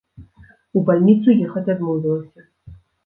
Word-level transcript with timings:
У 0.79 0.83
бальніцу 0.87 1.29
ехаць 1.49 1.65
адмовілася. 1.75 2.41